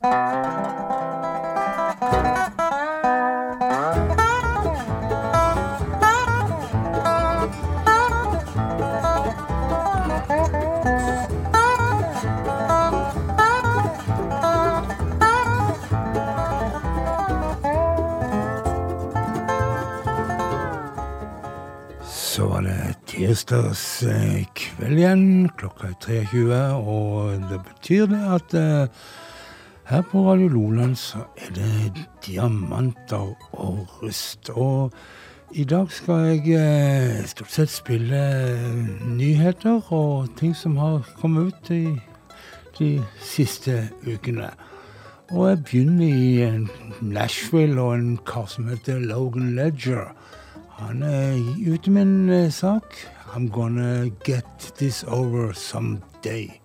Så 0.00 0.06
var 22.46 22.62
det 22.62 22.96
tirsdags 23.04 24.02
eh, 24.02 24.46
kveld 24.56 24.96
igjen, 24.96 25.50
klokka 25.60 25.92
er 25.92 25.98
23, 26.00 26.60
og 26.80 27.50
det 27.50 27.60
betyr 27.68 28.08
det 28.08 28.24
at 28.32 28.56
eh, 28.56 28.86
her 29.90 30.02
på 30.02 30.32
Radio 30.32 30.48
Loland 30.48 30.96
så 30.96 31.18
er 31.36 31.50
det 31.54 32.02
diamanter 32.26 33.34
og 33.52 33.86
rust. 34.02 34.50
Og 34.50 34.92
i 35.50 35.64
dag 35.64 35.90
skal 35.90 36.14
jeg 36.14 36.52
eh, 36.54 37.24
stort 37.26 37.50
sett 37.50 37.72
spille 37.74 38.20
eh, 38.52 39.08
nyheter 39.18 39.90
og 39.90 40.28
ting 40.38 40.54
som 40.54 40.76
har 40.78 41.02
kommet 41.18 41.50
ut 41.50 41.72
i 41.74 41.96
de 42.78 42.92
siste 43.18 43.88
ukene. 44.06 44.52
Og 45.34 45.48
jeg 45.48 45.64
begynner 45.64 46.06
i 46.06 46.30
eh, 46.46 46.70
Nashville 47.02 47.82
og 47.82 47.98
en 47.98 48.16
kar 48.22 48.46
som 48.46 48.70
heter 48.70 49.02
Logan 49.02 49.56
Ledger. 49.58 50.14
Han 50.78 51.02
er 51.02 51.34
ute 51.66 51.90
med 51.90 52.06
en 52.06 52.50
sak. 52.50 52.94
I'm 53.34 53.50
gonna 53.50 54.06
get 54.22 54.72
this 54.78 55.02
over 55.02 55.52
someday. 55.52 56.59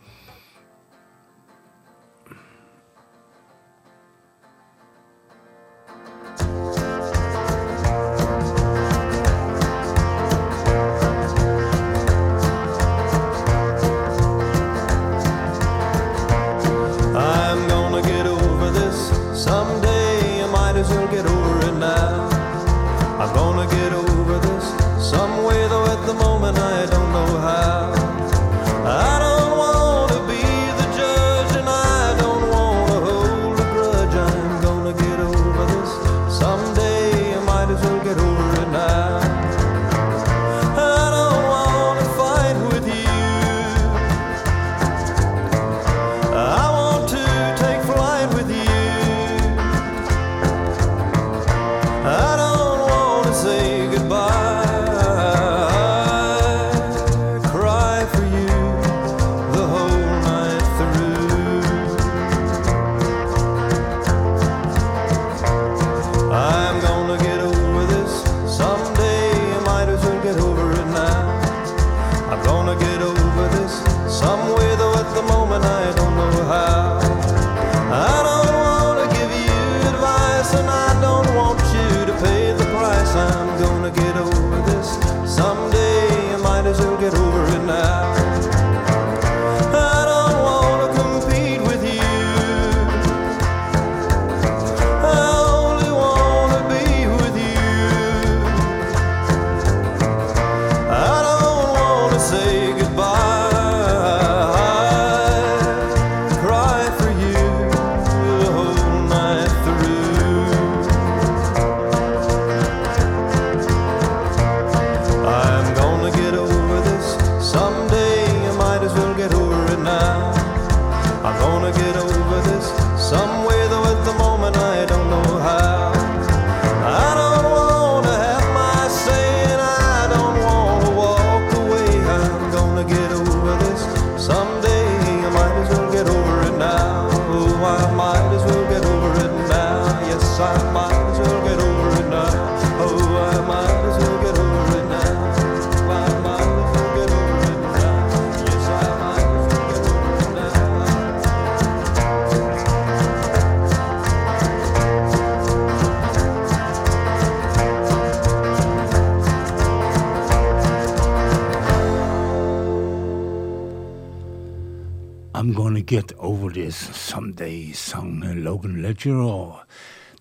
I'm 165.36 165.52
Gonna 165.52 165.82
Get 165.82 166.14
Over 166.18 166.50
This 166.50 166.78
Someday, 166.94 167.74
sang 167.74 168.22
Logan 168.44 168.82
Ledger. 168.82 169.16
Og 169.16 169.60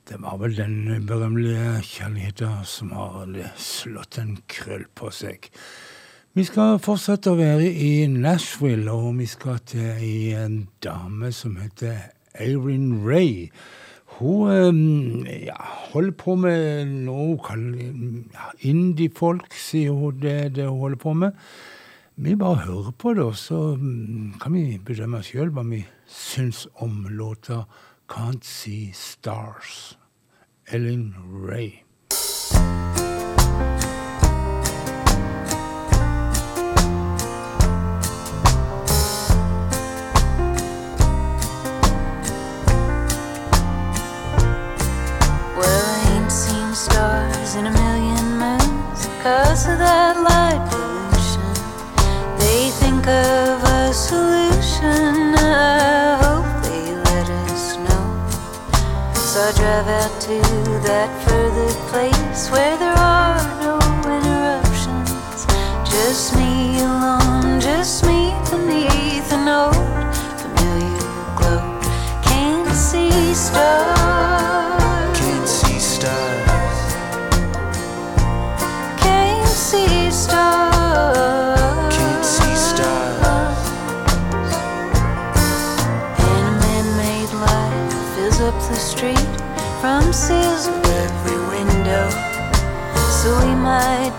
det 0.09 0.17
var 0.19 0.37
vel 0.37 0.57
den 0.57 1.07
berømmelige 1.07 1.83
kjærligheten 1.83 2.65
som 2.67 2.91
har 2.91 3.29
slått 3.55 4.19
en 4.19 4.33
krøll 4.51 4.89
på 4.99 5.13
seg. 5.15 5.47
Vi 6.35 6.43
skal 6.49 6.81
fortsette 6.83 7.31
å 7.31 7.39
være 7.39 7.69
i 7.71 8.09
Nashville, 8.11 8.91
og 8.91 9.21
vi 9.21 9.29
skal 9.31 9.61
til 9.71 10.35
en 10.35 10.57
dame 10.83 11.31
som 11.31 11.61
heter 11.63 12.11
Erin 12.35 13.07
Ray. 13.07 13.53
Hun 14.19 14.51
ehm, 14.51 15.29
ja, 15.31 15.61
holder 15.93 16.19
på 16.25 16.35
med 16.43 16.91
noe 17.07 17.37
hun 17.37 17.39
kaller 17.47 18.67
indie-folk, 18.67 19.55
sier 19.55 19.95
hun 19.95 20.19
det, 20.27 20.57
det 20.59 20.67
hun 20.67 20.83
holder 20.89 21.03
på 21.07 21.15
med. 21.23 21.39
Vi 22.17 22.37
bare 22.37 22.57
hører 22.57 22.91
på 22.91 23.15
det, 23.15 23.23
og 23.23 23.37
så 23.37 23.77
mm, 23.77 24.35
kan 24.43 24.55
vi 24.55 24.79
bedømme 24.79 25.19
sjøl 25.27 25.51
hva 25.51 25.65
vi 25.67 25.81
syns 26.07 26.67
om 26.79 27.07
låta 27.11 27.65
Can't 28.07 28.47
See 28.47 28.93
Stars. 28.95 29.99
Ellen 30.71 31.15
Ray. 31.49 31.84
to 60.25 60.41
that 60.81 61.11
further 61.29 61.69
place 61.91 62.51
where 62.51 62.79
there 62.79 62.95
are. 62.95 63.14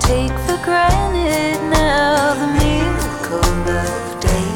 Take 0.07 0.37
for 0.45 0.57
granted 0.63 1.57
now 1.71 2.35
the 2.41 2.49
miracle 2.61 3.53
of 3.81 4.21
day. 4.21 4.49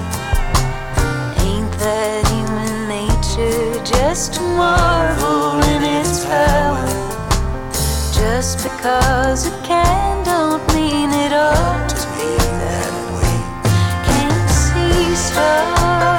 Ain't 1.46 1.74
that 1.84 2.22
human 2.34 2.74
nature 2.88 3.84
just 3.84 4.36
to 4.36 4.42
marvel 4.42 5.60
in 5.74 5.82
its 5.98 6.24
power? 6.26 6.86
Just 8.14 8.64
because 8.64 9.48
it 9.48 9.58
can 9.64 10.24
don't 10.24 10.62
mean 10.76 11.10
it 11.26 11.34
ought 11.34 11.90
to 11.90 12.08
be 12.18 12.32
that 12.64 12.94
way. 13.16 13.38
Can't 14.08 14.50
see 14.62 15.16
stars. 15.16 16.19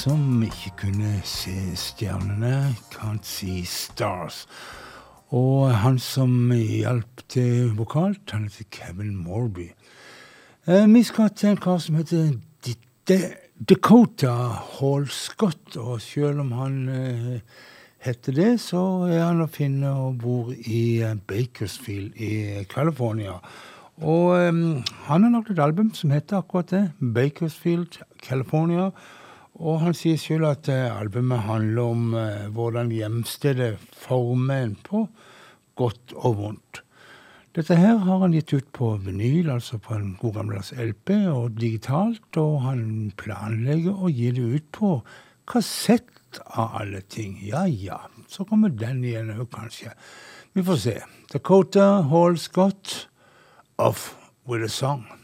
Som 0.00 0.40
ikke 0.40 0.70
kunne 0.86 1.18
se 1.28 1.74
stjernene, 1.76 2.72
Can't 2.94 3.26
See 3.26 3.66
Stars. 3.68 4.46
Og 5.36 5.74
han 5.82 5.98
som 6.00 6.52
hjalp 6.54 7.20
til 7.28 7.74
vokalt, 7.76 8.32
han 8.32 8.46
heter 8.48 8.68
Kevin 8.72 9.12
Morby. 9.20 9.68
Eh, 10.66 10.86
vi 10.88 11.02
skal 11.04 11.34
til 11.36 11.52
en 11.52 11.60
kar 11.60 11.82
som 11.84 12.00
heter 12.00 12.32
D 12.64 12.74
D 13.08 13.18
Dakota 13.60 14.32
Hall 14.78 15.04
Scott, 15.12 15.76
og 15.76 16.00
selv 16.00 16.40
om 16.46 16.52
han 16.56 16.80
eh, 16.88 17.60
heter 18.00 18.32
det, 18.32 18.50
så 18.64 19.04
er 19.04 19.26
han 19.26 19.44
å 19.44 19.50
finne 19.52 19.92
og 19.92 20.18
bor 20.24 20.50
i 20.56 21.02
eh, 21.04 21.14
Bakersfield 21.28 22.16
i 22.16 22.64
California. 22.72 23.36
Og 24.00 24.32
em, 24.40 24.82
han 25.10 25.28
har 25.28 25.36
lagd 25.36 25.52
et 25.52 25.60
album 25.60 25.92
som 25.92 26.16
heter 26.16 26.40
akkurat 26.40 26.72
det, 26.72 26.84
Bakersfield, 27.00 28.00
California. 28.24 28.92
Og 29.60 29.82
han 29.82 29.96
sier 29.96 30.16
selv 30.20 30.48
at 30.48 30.68
eh, 30.72 30.88
albumet 30.88 31.44
handler 31.44 31.82
om 31.92 32.14
eh, 32.16 32.46
hvordan 32.54 32.92
hjemstedet 32.96 33.74
former 33.92 34.64
en 34.64 34.78
på 34.86 35.04
godt 35.76 36.14
og 36.16 36.38
vondt. 36.38 36.80
Dette 37.56 37.74
her 37.76 37.98
har 38.06 38.22
han 38.22 38.32
gitt 38.32 38.54
ut 38.54 38.68
på 38.72 38.92
vinyl, 39.02 39.50
altså 39.50 39.80
på 39.82 39.96
en 39.96 40.14
god 40.20 40.36
gammeldags 40.38 40.70
LP, 40.78 41.12
og 41.32 41.58
digitalt, 41.58 42.28
og 42.38 42.60
han 42.62 43.10
planlegger 43.20 43.98
å 43.98 44.12
gi 44.12 44.30
det 44.36 44.46
ut 44.54 44.68
på 44.76 44.92
kassett 45.50 46.40
av 46.46 46.78
alle 46.80 47.02
ting. 47.10 47.36
Ja 47.42 47.66
ja, 47.66 48.04
så 48.30 48.46
kommer 48.46 48.70
den 48.70 49.02
igjen 49.04 49.34
òg, 49.34 49.48
kanskje. 49.52 49.92
Vi 50.54 50.64
får 50.64 50.84
se. 50.86 50.98
Dakota 51.34 51.88
Hall 52.10 52.38
Scott, 52.38 53.08
Off 53.82 54.12
With 54.46 54.64
A 54.64 54.70
Song. 54.70 55.19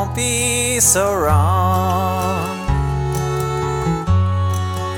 Won't 0.00 0.16
be 0.16 0.80
so 0.80 1.14
wrong 1.14 2.56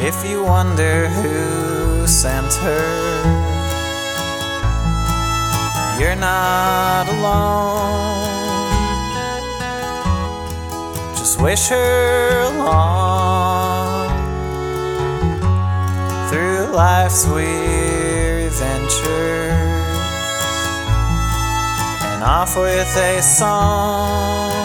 if 0.00 0.25
you 0.25 0.44
wonder 0.44 1.09
who 1.09 2.06
sent 2.06 2.54
her. 2.62 2.87
You're 5.99 6.14
not 6.14 7.09
alone. 7.09 7.90
Just 11.16 11.40
wish 11.40 11.66
her 11.68 12.42
along 12.54 14.09
through 16.30 16.76
life's 16.76 17.26
weary 17.26 18.49
ventures 18.50 19.02
and 22.12 22.23
off 22.23 22.56
with 22.56 22.97
a 22.97 23.21
song. 23.21 24.62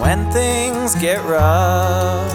When 0.00 0.30
things 0.32 0.94
get 0.94 1.22
rough, 1.24 2.32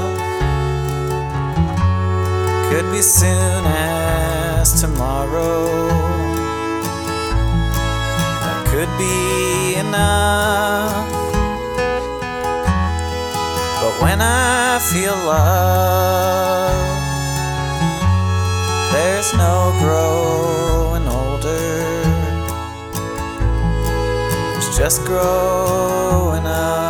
could 2.69 2.91
be 2.91 3.01
soon 3.01 3.63
as 3.65 4.79
tomorrow. 4.79 5.65
That 8.45 8.62
could 8.67 8.91
be 9.00 9.75
enough. 9.79 11.10
But 13.81 13.93
when 14.03 14.22
I 14.22 14.79
feel 14.91 15.15
love, 15.25 16.86
there's 18.93 19.34
no 19.34 19.74
growing 19.79 21.07
older. 21.07 22.03
It's 24.55 24.77
just 24.77 25.03
growing 25.05 26.45
up. 26.45 26.84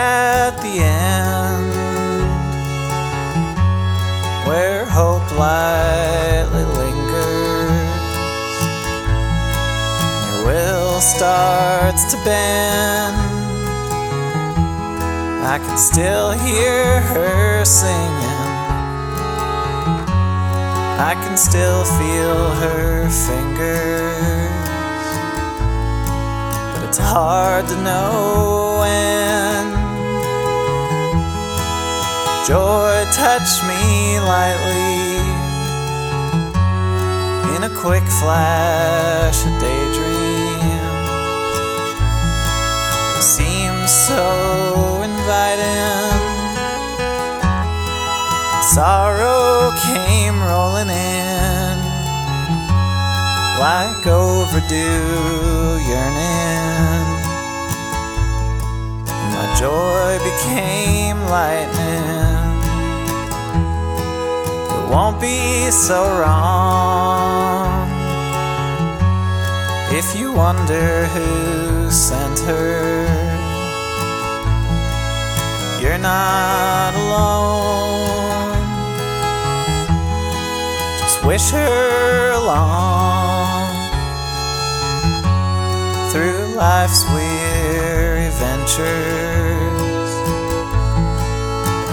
At 0.00 0.56
the 0.62 0.74
end, 0.78 1.72
where 4.46 4.84
hope 4.86 5.26
lightly 5.36 6.64
lingers, 6.80 8.02
your 10.24 10.40
will 10.46 11.00
starts 11.00 12.02
to 12.12 12.16
bend. 12.24 13.16
I 15.54 15.58
can 15.58 15.76
still 15.76 16.30
hear 16.32 17.00
her 17.12 17.64
singing. 17.64 18.40
I 21.10 21.14
can 21.22 21.36
still 21.36 21.84
feel 21.98 22.40
her 22.62 23.08
fingers. 23.26 24.68
But 26.72 26.88
it's 26.88 26.98
hard 26.98 27.66
to 27.68 27.76
know 27.82 28.69
Joy 32.50 33.04
touched 33.12 33.62
me 33.62 34.18
lightly 34.18 35.22
in 37.54 37.62
a 37.62 37.70
quick 37.78 38.02
flash, 38.18 39.38
a 39.46 39.52
daydream. 39.60 40.82
Seems 43.22 43.92
so 43.92 45.00
inviting. 45.00 46.10
Sorrow 48.74 49.70
came 49.86 50.42
rolling 50.42 50.90
in 50.90 51.78
like 53.60 54.04
overdue 54.08 55.78
yearning. 55.86 57.06
My 59.36 59.46
joy 59.56 60.18
became 60.24 61.20
lightning. 61.30 62.29
Won't 64.90 65.20
be 65.20 65.70
so 65.70 66.02
wrong 66.18 67.88
if 69.92 70.18
you 70.18 70.32
wonder 70.32 71.06
who 71.06 71.88
sent 71.92 72.40
her. 72.40 73.06
You're 75.80 75.96
not 75.96 76.92
alone. 76.96 78.50
Just 80.98 81.24
wish 81.24 81.50
her 81.50 82.32
along 82.32 83.68
through 86.10 86.56
life's 86.56 87.04
weary 87.14 88.28
ventures 88.42 90.12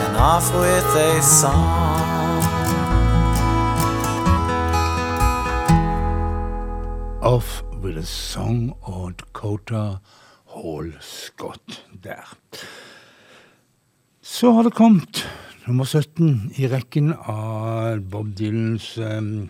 and 0.02 0.18
off 0.18 0.52
with 0.56 0.96
a 0.96 1.22
song. 1.22 1.87
Off 7.28 7.62
with 7.84 7.98
a 7.98 8.06
Song 8.06 8.74
of 8.84 9.18
Dakota 9.18 10.00
Hall 10.46 10.94
Scott 11.02 11.84
der. 11.92 12.24
Så 14.22 14.52
har 14.52 14.64
det 14.64 14.72
kommet 14.72 15.28
nummer 15.66 15.84
17 15.84 16.54
i 16.56 16.70
rekken 16.72 17.12
av 17.28 18.00
Bob 18.00 18.32
Dylans 18.32 18.94
um, 18.98 19.50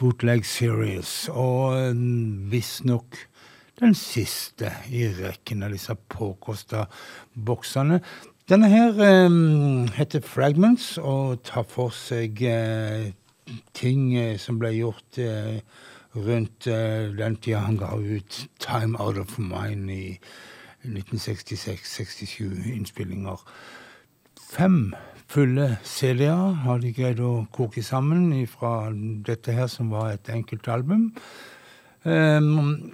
bootleg 0.00 0.46
series, 0.48 1.28
og 1.28 1.76
um, 1.90 2.48
visstnok 2.48 3.20
den 3.82 3.92
siste 3.92 4.72
i 4.88 5.04
rekken 5.20 5.68
av 5.68 5.76
disse 5.76 5.98
påkosta 6.08 6.86
boksene. 7.36 8.00
Denne 8.48 8.72
her 8.72 8.96
um, 9.26 9.90
heter 9.92 10.24
Fragments 10.24 10.94
og 10.96 11.44
tar 11.44 11.68
for 11.68 11.92
seg 11.92 12.40
uh, 12.48 13.10
ting 13.76 14.08
uh, 14.16 14.38
som 14.40 14.56
ble 14.62 14.72
gjort 14.78 15.20
uh, 15.20 15.60
rundt 16.14 16.66
den 17.18 17.36
tida 17.38 17.64
han 17.66 17.78
ga 17.78 17.94
ut 17.96 18.46
Time 18.58 18.98
Out 19.00 19.18
of 19.18 19.38
Mine 19.38 19.94
i 19.94 20.18
1966-67 20.84 22.72
innspillinger. 22.74 23.38
Fem 24.50 24.94
fulle 25.30 25.76
CD-er 25.86 26.56
har 26.64 26.80
de 26.82 26.92
greid 26.94 27.20
å 27.22 27.46
koke 27.54 27.82
sammen 27.86 28.32
fra 28.50 28.90
dette 29.26 29.54
her, 29.54 29.68
som 29.70 29.92
var 29.92 30.14
et 30.14 30.30
enkelt 30.32 30.66
album. 30.72 31.10
Um, 32.02 32.90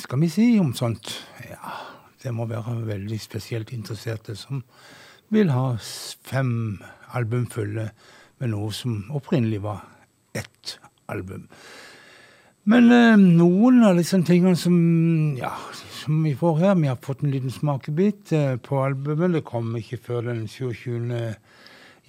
skal 0.00 0.22
vi 0.24 0.30
si 0.32 0.46
om 0.58 0.72
sånt? 0.74 1.12
Ja, 1.46 1.76
det 2.22 2.32
må 2.34 2.48
være 2.50 2.80
veldig 2.88 3.20
spesielt 3.22 3.70
interesserte 3.76 4.34
som 4.38 4.64
vil 5.30 5.52
ha 5.54 5.76
fem 5.78 6.80
album 7.14 7.46
fulle 7.50 7.90
med 8.40 8.50
noe 8.50 8.72
som 8.74 9.04
opprinnelig 9.14 9.60
var 9.62 9.84
ett 10.34 10.78
album. 11.12 11.46
Men 12.68 12.90
eh, 12.92 13.16
noen 13.16 13.80
av 13.88 13.96
disse 13.96 14.18
tingene 14.26 14.58
som, 14.58 14.74
ja, 15.38 15.54
som 16.02 16.20
vi 16.24 16.34
får 16.36 16.58
her 16.60 16.74
Vi 16.76 16.90
har 16.90 16.98
fått 17.00 17.22
en 17.24 17.32
liten 17.32 17.52
smakebit 17.52 18.32
eh, 18.36 18.56
på 18.60 18.82
albumet. 18.84 19.32
Det 19.38 19.46
kommer 19.48 19.80
ikke 19.80 20.00
før 20.10 20.28
den 20.28 20.46
27. 20.48 21.34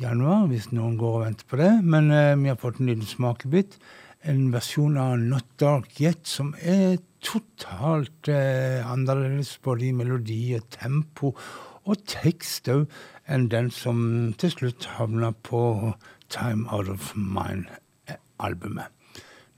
januar, 0.01 0.47
hvis 0.51 0.71
noen 0.75 0.97
går 0.99 1.17
og 1.17 1.25
venter 1.25 1.47
på 1.47 1.61
det. 1.61 1.71
Men 1.83 2.11
eh, 2.11 2.35
vi 2.35 2.51
har 2.51 2.59
fått 2.59 2.81
en 2.81 2.91
liten 2.91 3.07
smakebit. 3.07 3.79
En 4.27 4.51
versjon 4.53 4.99
av 5.01 5.15
Not 5.17 5.47
Dark 5.61 5.95
Yet 6.01 6.27
som 6.29 6.51
er 6.59 6.99
totalt 7.25 8.29
eh, 8.29 8.83
annerledes 8.85 9.55
både 9.63 9.87
i 9.87 9.95
melodi 9.95 10.41
og 10.57 10.67
tempo 10.73 11.35
og 11.81 12.05
tekst 12.09 12.69
òg 12.69 12.85
enn 13.31 13.47
den 13.49 13.71
som 13.73 14.33
til 14.41 14.53
slutt 14.53 14.89
havna 14.97 15.31
på 15.47 15.93
Time 16.33 16.67
Out 16.69 16.89
of 16.91 17.13
Mine-albumet. 17.15 18.89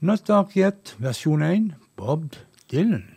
Not 0.04 0.28
Dark 0.28 0.54
Yet, 0.54 0.96
versjon 1.00 1.40
1, 1.40 1.76
Bob 1.96 2.36
Dylan. 2.70 3.13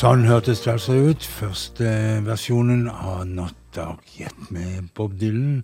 Sånn 0.00 0.22
hørtes 0.24 0.62
det 0.64 0.70
altså 0.72 0.94
ut. 1.10 1.24
Første 1.28 1.90
versjonen 2.24 2.86
av 2.88 3.26
Yet' 3.28 4.46
med 4.48 4.86
Bob 4.96 5.18
Dylan. 5.20 5.58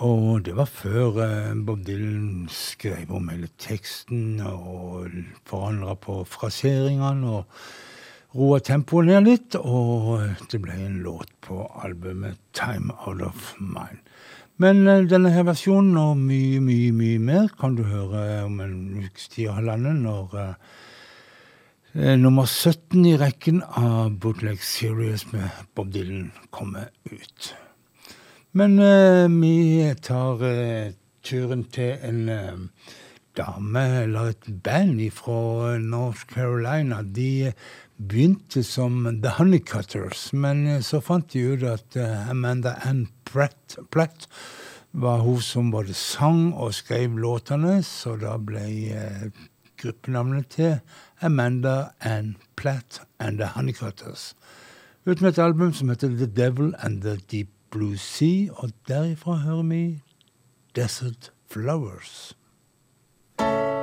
Og 0.00 0.46
det 0.46 0.54
var 0.56 0.70
før 0.72 1.18
eh, 1.20 1.50
Bob 1.68 1.82
Dylan 1.84 2.46
skrev 2.48 3.12
om 3.12 3.28
hele 3.28 3.50
teksten 3.60 4.40
og 4.40 5.18
forandra 5.44 5.98
på 6.00 6.22
fraseringene 6.24 7.34
og 7.34 7.60
roa 8.38 8.62
tempoet 8.64 9.10
ned 9.10 9.28
litt. 9.28 9.58
Og 9.60 10.16
det 10.48 10.62
ble 10.64 10.78
en 10.86 10.96
låt 11.04 11.28
på 11.44 11.60
albumet 11.84 12.40
'Time 12.56 12.96
Out 13.04 13.20
of 13.20 13.52
Mind'. 13.60 14.00
Men 14.56 14.86
eh, 14.88 15.04
denne 15.04 15.34
her 15.36 15.44
versjonen 15.44 15.92
og 16.00 16.16
mye, 16.16 16.64
mye, 16.64 16.88
mye 16.88 17.20
mer 17.20 17.52
kan 17.60 17.76
du 17.76 17.84
høre 17.84 18.46
om 18.48 18.60
en 18.64 19.04
ukes 19.04 19.28
tid 19.28 19.50
og 19.50 19.60
halvannen 19.60 20.06
når 20.08 20.40
eh, 20.40 20.58
nummer 21.96 22.44
17 22.44 23.06
i 23.08 23.14
rekken 23.16 23.62
av 23.62 24.10
Bootleg 24.20 24.60
Series 24.60 25.22
med 25.32 25.48
Bob 25.74 25.88
Dylan 25.94 26.28
kommer 26.52 26.90
ut. 27.08 27.54
Men 28.52 28.78
eh, 28.78 29.24
vi 29.32 29.94
tar 30.04 30.44
eh, 30.44 30.92
turen 31.24 31.64
til 31.72 31.96
en 32.04 32.28
eh, 32.28 32.60
dame, 33.36 33.84
eller 34.02 34.34
et 34.34 34.48
band 34.64 35.00
fra 35.16 35.78
North 35.80 36.26
Carolina. 36.28 37.02
De 37.02 37.52
begynte 37.96 38.62
som 38.64 39.04
The 39.22 39.32
Honeycutters, 39.38 40.30
men 40.36 40.66
eh, 40.66 40.84
så 40.84 41.00
fant 41.00 41.32
de 41.32 41.44
ut 41.54 41.66
at 41.68 41.96
eh, 41.96 42.30
Amanda 42.30 42.76
Ann 42.84 43.06
Pratt, 43.24 43.78
Platt 43.88 44.28
var 44.96 45.24
hun 45.24 45.40
som 45.44 45.72
både 45.72 45.96
sang 45.96 46.50
og 46.52 46.76
skrev 46.76 47.16
låtene, 47.20 47.82
så 47.84 48.16
da 48.20 48.36
ble 48.40 48.68
eh, 48.92 49.28
gruppenavnet 49.80 50.48
til 50.56 50.78
Amanda 51.22 51.92
Ann 52.00 52.36
Platt 52.56 53.00
and 53.18 53.38
The 53.38 53.46
Honeycutters. 53.46 54.34
Ut 55.06 55.20
med 55.20 55.28
et 55.28 55.38
album 55.38 55.72
som 55.72 55.88
heter 55.88 56.08
The 56.08 56.26
Devil 56.26 56.74
and 56.78 57.02
the 57.02 57.16
Deep 57.16 57.48
Blue 57.70 57.96
Sea, 57.96 58.48
og 58.52 58.70
derifra 58.88 59.34
hører 59.34 59.62
vi 59.62 60.02
Desert 60.76 61.32
Flowers. 61.50 62.36
Lately 63.38 63.75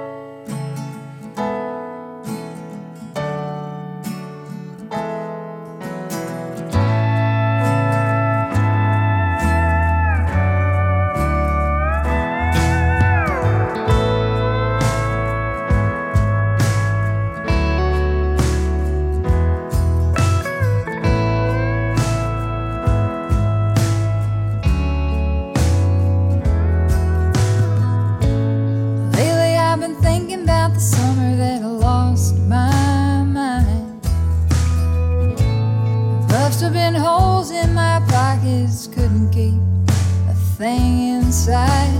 thing 40.83 41.07
inside. 41.15 41.95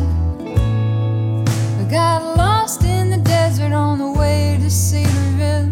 I 1.82 1.86
got 1.90 2.20
lost 2.38 2.84
in 2.84 3.10
the 3.10 3.18
desert 3.18 3.72
on 3.72 3.98
the 4.00 4.12
way 4.12 4.58
to 4.62 4.70
Cedarville, 4.70 5.72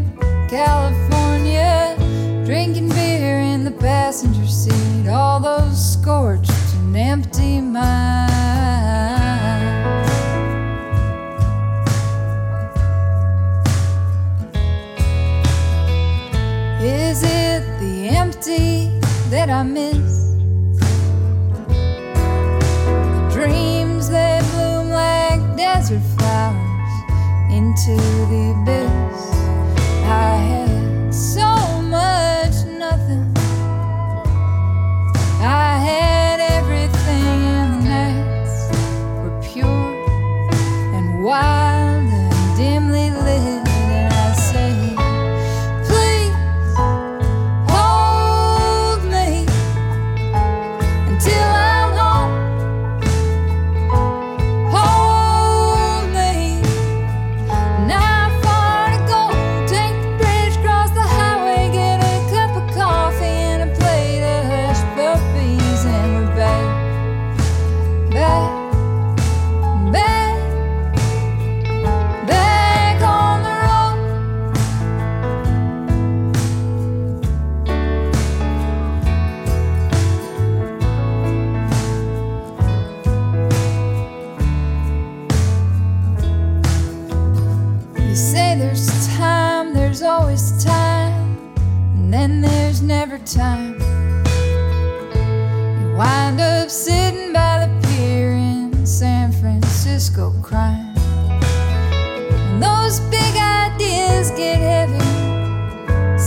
California. 0.50 1.01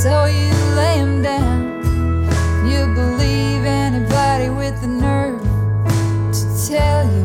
So 0.04 0.26
you 0.26 0.52
lay 0.76 0.98
'em 0.98 1.22
down. 1.22 1.80
You 2.70 2.80
believe 2.92 3.64
anybody 3.64 4.50
with 4.50 4.78
the 4.82 4.86
nerve 4.86 5.40
to 6.36 6.42
tell 6.68 7.04
you 7.14 7.24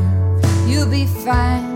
you'll 0.66 0.90
be 0.90 1.06
fine. 1.06 1.69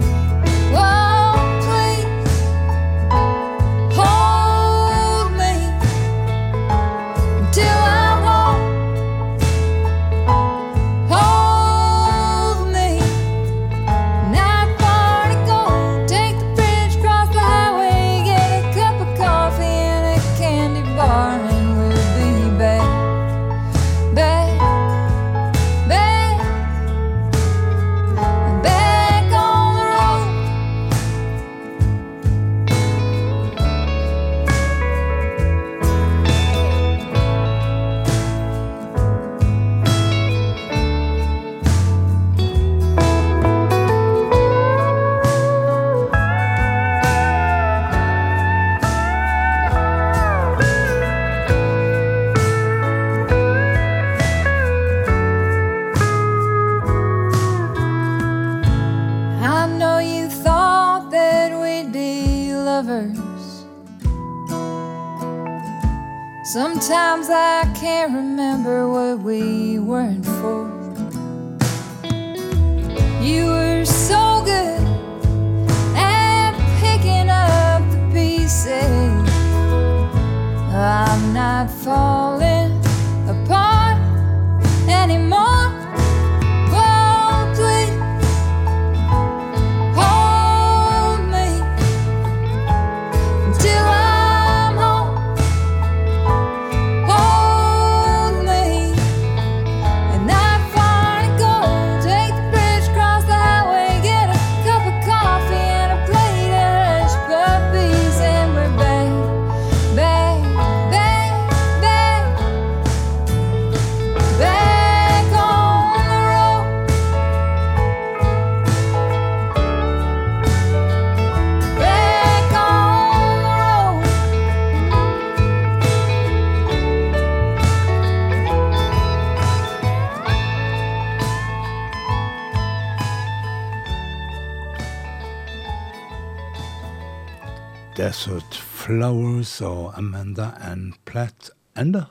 Flowers 139.03 139.61
og 139.61 139.97
Amanda 139.97 140.47
and 140.71 140.93
Platt 141.05 141.51
and 141.75 141.93
the 141.93 142.03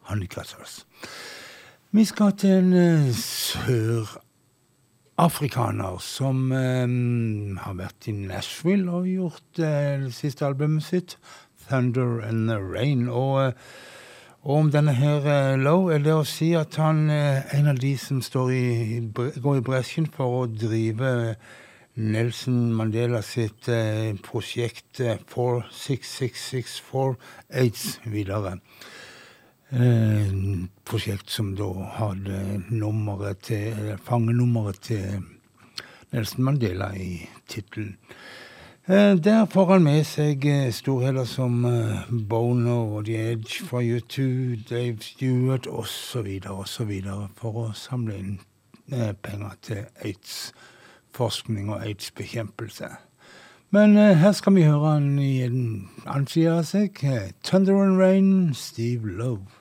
Honeycutters. 0.00 0.86
Vi 1.92 2.04
skal 2.04 2.32
til 2.32 2.50
en 2.50 2.72
eh, 2.72 3.14
sørafrikaner 3.14 5.98
som 6.02 6.52
eh, 6.52 6.88
har 7.62 7.74
vært 7.78 8.08
i 8.10 8.12
Nashville 8.12 8.90
og 8.90 9.06
gjort 9.06 9.58
eh, 9.62 10.00
det 10.02 10.14
siste 10.14 10.46
albumet 10.46 10.82
sitt, 10.82 11.18
'Thunder 11.68 12.20
and 12.26 12.48
the 12.48 12.58
Rain'. 12.58 13.10
Og, 13.10 13.52
og 14.42 14.56
om 14.56 14.72
denne 14.72 14.94
her 14.94 15.26
eh, 15.26 15.58
Low 15.58 15.86
er 15.86 15.98
det 16.02 16.14
å 16.18 16.24
si 16.26 16.52
at 16.58 16.76
han 16.82 17.10
er 17.10 17.42
en 17.54 17.66
av 17.66 17.78
de 17.78 17.98
som 17.98 18.22
i, 18.50 19.00
går 19.14 19.56
i 19.56 19.60
bresjen 19.70 20.06
for 20.10 20.42
å 20.42 20.46
drive 20.50 21.36
Nelson 22.00 22.72
Mandela 22.72 23.20
sitt 23.22 23.68
eh, 23.68 24.14
prosjekt 24.24 25.00
eh, 25.00 25.18
46664 25.28 27.16
AIDS 27.52 28.00
videre. 28.04 28.56
Eh, 29.70 30.32
prosjekt 30.84 31.30
som 31.30 31.52
da 31.58 31.68
hadde 31.98 32.62
nummeret 32.70 33.44
til, 33.50 33.74
eller 33.76 34.00
fangenummeret 34.04 34.80
til 34.88 35.26
Nelson 36.12 36.44
Mandela 36.44 36.90
i 36.96 37.20
tittelen. 37.48 37.98
Eh, 38.88 39.14
der 39.20 39.44
får 39.46 39.72
han 39.74 39.84
med 39.84 40.02
seg 40.08 40.46
eh, 40.48 40.72
storheter 40.72 41.28
som 41.28 41.60
eh, 41.68 42.08
Bono 42.08 42.96
og 42.96 43.04
The 43.06 43.20
Edge 43.34 43.66
fra 43.68 43.84
U2, 43.84 44.24
Dave 44.70 45.04
Stewart 45.04 45.68
osv. 45.68 46.32
osv. 46.48 46.96
for 47.36 47.62
å 47.66 47.70
samle 47.76 48.16
inn 48.18 48.36
eh, 48.88 49.12
penger 49.12 49.60
til 49.62 49.84
aids-forskning 51.10 51.70
og 51.70 51.86
aids-bekjempelse. 51.86 52.86
Men 53.70 53.96
eh, 53.96 54.16
her 54.16 54.32
skal 54.32 54.54
vi 54.54 54.62
høre 54.62 54.92
han 54.92 55.18
i 55.18 55.42
en 55.42 55.90
annen 56.06 56.26
side 56.26 56.50
av 56.50 56.64
seg. 56.64 56.98
Thunder 57.44 57.82
and 57.82 57.98
Rain, 57.98 58.54
Steve 58.54 59.06
Love. 59.06 59.59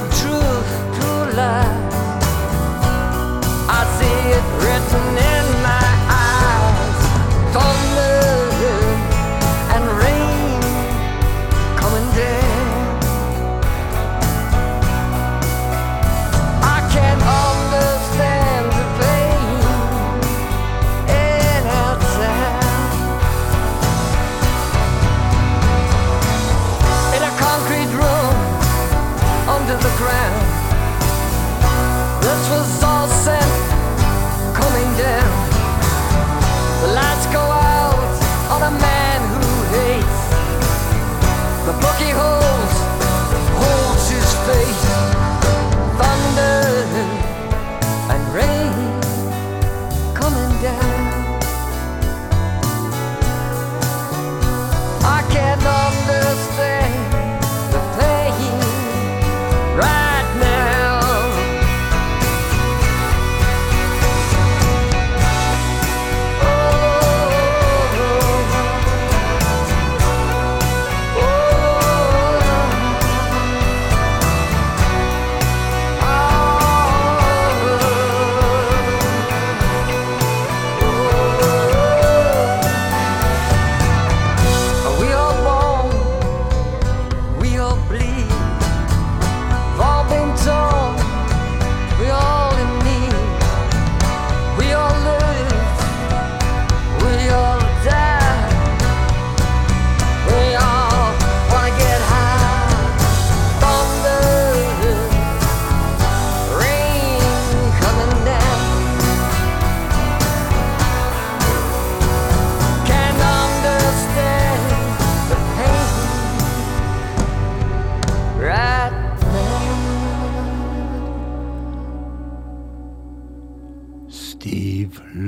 the 0.00 0.04
truth 0.20 0.70
to 0.96 1.08
lie. 1.36 1.74
I 3.68 3.82
see 3.96 4.18
it 4.36 4.46
written 4.62 5.27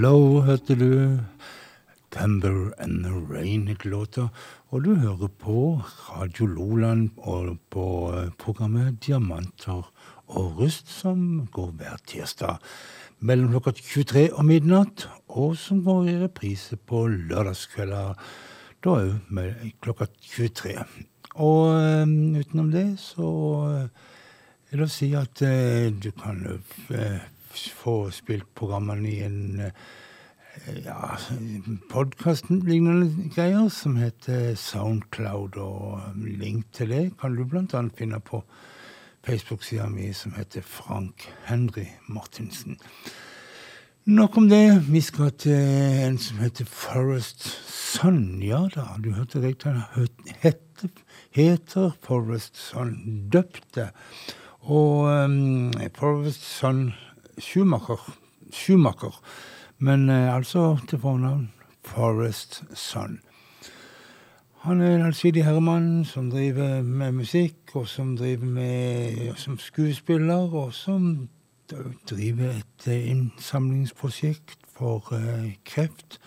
Low 0.00 0.40
hørte 0.40 0.74
du. 0.80 1.18
Thunder 2.10 2.72
and 2.78 3.04
the 3.04 3.12
Rain 3.12 3.66
het 3.68 3.84
låta. 3.84 4.28
Og 4.70 4.84
du 4.84 4.94
hører 4.94 5.28
på 5.28 5.82
Radio 6.08 6.46
Loland 6.46 7.10
og 7.18 7.58
på 7.70 7.84
eh, 8.16 8.30
programmet 8.38 8.96
Diamanter 9.06 9.90
og 10.26 10.56
rust, 10.56 10.88
som 10.88 11.48
går 11.52 11.74
hver 11.76 11.98
tirsdag 12.06 12.56
mellom 13.20 13.50
klokka 13.52 13.74
23 13.76 14.22
og 14.32 14.46
midnatt, 14.48 15.04
og 15.28 15.58
som 15.60 15.82
går 15.84 16.08
i 16.08 16.14
reprise 16.22 16.78
på 16.78 17.02
lørdagskvelder, 17.10 18.14
da 18.80 18.94
òg 18.94 19.74
klokka 19.84 20.06
23. 20.30 20.78
Og 21.34 21.74
um, 21.76 22.14
utenom 22.40 22.72
det 22.72 22.86
så 23.02 23.28
vil 24.70 24.80
det 24.80 24.88
å 24.88 24.94
si 24.96 25.10
at 25.18 25.44
du 26.00 26.08
kan 26.16 26.40
uh, 26.48 27.20
få 27.68 28.10
spilt 28.14 28.48
programmene 28.54 29.10
i 29.10 29.20
en 29.26 29.72
ja, 30.84 31.16
podkast-lignende 31.90 33.30
greier 33.34 33.68
som 33.72 33.96
heter 34.00 34.54
Soundcloud, 34.58 35.56
og 35.56 36.00
link 36.16 36.66
til 36.76 36.92
det 36.92 37.04
kan 37.20 37.36
du 37.36 37.44
annet 37.46 37.96
finne 37.98 38.20
på 38.20 38.42
Facebook-sida 39.26 39.88
mi 39.88 40.12
som 40.12 40.32
heter 40.36 40.62
Frank 40.62 41.28
Henry 41.44 41.86
Martinsen. 42.08 42.78
Nok 44.04 44.36
om 44.36 44.48
det. 44.48 44.82
Vi 44.88 45.00
skal 45.00 45.30
til 45.30 45.52
en 46.06 46.18
som 46.18 46.38
heter 46.38 46.64
Forest 46.64 47.44
Sun. 47.68 48.40
Ja 48.42 48.64
da, 48.74 48.96
du 49.04 49.12
hørte 49.12 49.42
riktig. 49.42 49.72
Han 49.72 50.90
heter 51.30 51.90
Forest 52.02 52.56
Sun. 52.56 53.28
Døpte. 53.32 53.90
Og 54.60 55.04
um, 55.04 55.72
Forest 55.94 56.42
Sun 56.58 56.92
Schumacher. 57.40 58.00
Schumacher. 58.52 59.16
Men 59.78 60.08
uh, 60.10 60.34
altså 60.34 60.78
til 60.88 60.98
fornavn 60.98 61.50
Forest 61.84 62.62
Son. 62.74 63.20
Han 64.60 64.80
er 64.80 64.94
en 64.94 65.06
allsidig 65.06 65.44
herremann 65.44 66.04
som 66.04 66.30
driver 66.30 66.82
med 66.82 67.12
musikk, 67.12 67.70
og 67.74 67.88
som 67.88 68.16
driver 68.16 68.44
med 68.44 69.34
som 69.36 69.58
skuespiller, 69.58 70.54
og 70.54 70.74
som 70.74 71.28
driver 72.10 72.50
et 72.50 72.86
eh, 72.86 73.10
innsamlingsprosjekt 73.10 74.58
for 74.76 75.14
eh, 75.16 75.54
kreft, 75.64 76.20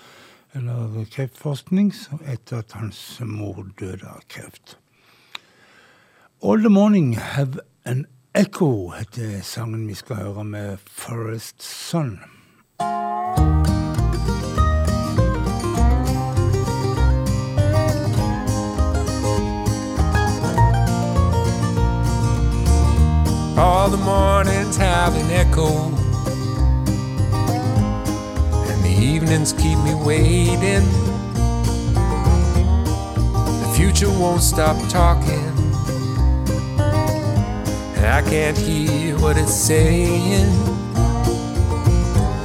eller 0.53 1.05
kreftforskning, 1.11 1.93
etter 2.25 2.63
at 2.63 2.73
hans 2.77 3.21
mor 3.25 3.67
døde 3.79 4.09
av 4.09 4.25
kreft. 4.29 4.77
All 6.43 6.59
the 6.59 6.69
morning 6.69 7.13
have 7.17 7.59
an 7.85 8.07
echo 8.35 8.89
heter 8.89 9.41
sangen 9.41 9.87
vi 9.87 9.93
skal 9.93 10.15
høre 10.15 10.43
med 10.43 10.77
Forest 10.87 11.63
Sun. 11.63 12.19
All 23.57 23.89
the 23.91 23.97
mornings 23.97 24.77
have 24.77 25.15
an 25.15 25.31
echo, 25.31 25.67
and 28.69 28.83
the 28.83 28.95
evenings 29.13 29.53
keep 29.53 29.77
me 29.77 29.93
waiting. 29.93 30.85
The 33.61 33.73
future 33.75 34.09
won't 34.09 34.41
stop 34.41 34.77
talking, 34.89 35.52
I 38.13 38.21
can't 38.21 38.55
hear 38.55 39.17
what 39.17 39.39
it's 39.39 39.55
saying. 39.55 40.51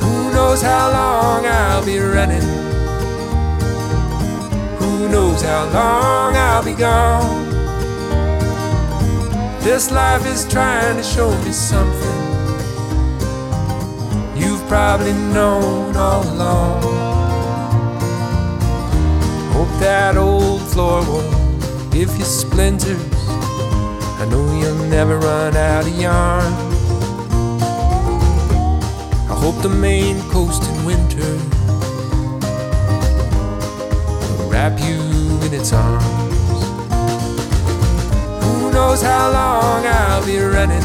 Who 0.00 0.32
knows 0.32 0.62
how 0.62 0.90
long 0.90 1.44
I'll 1.44 1.84
be 1.84 1.98
running? 1.98 2.48
Who 4.78 5.10
knows 5.10 5.42
how 5.42 5.64
long 5.66 6.36
I'll 6.36 6.64
be 6.64 6.72
gone? 6.72 7.50
This 9.60 9.90
life 9.90 10.24
is 10.26 10.48
trying 10.48 10.96
to 10.96 11.02
show 11.02 11.30
me 11.44 11.52
something 11.52 12.18
you've 14.40 14.66
probably 14.68 15.12
known 15.12 15.94
all 15.94 16.22
along. 16.32 16.82
Hope 19.52 19.80
that 19.80 20.16
old 20.16 20.62
floor 20.62 21.02
won't 21.02 21.92
give 21.92 22.08
you 22.16 22.24
splinters. 22.24 23.17
I 24.20 24.24
know 24.24 24.52
you'll 24.58 24.84
never 24.86 25.16
run 25.16 25.56
out 25.56 25.86
of 25.86 25.96
yarn. 25.96 26.52
I 29.30 29.34
hope 29.42 29.62
the 29.62 29.68
Maine 29.68 30.20
coast 30.28 30.64
in 30.64 30.84
winter 30.84 31.34
will 34.36 34.50
wrap 34.50 34.80
you 34.80 34.98
in 35.46 35.54
its 35.54 35.72
arms. 35.72 36.04
Who 38.42 38.72
knows 38.72 39.02
how 39.02 39.30
long 39.30 39.86
I'll 39.86 40.26
be 40.26 40.38
running? 40.38 40.82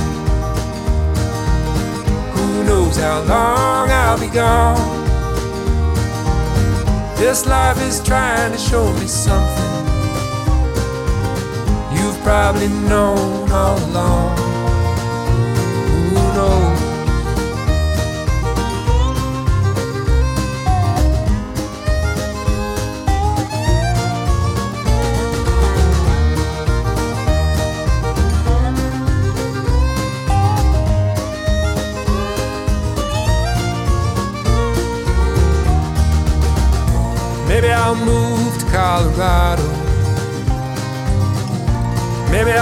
Who 2.36 2.64
knows 2.66 2.98
how 2.98 3.22
long 3.22 3.90
I'll 3.90 4.20
be 4.20 4.28
gone? 4.28 4.78
This 7.18 7.48
life 7.48 7.82
is 7.82 8.00
trying 8.04 8.52
to 8.52 8.60
show 8.60 8.94
me 8.94 9.08
something 9.08 9.73
probably 12.24 12.70
known 12.70 13.52
all 13.52 13.78
along. 13.90 14.53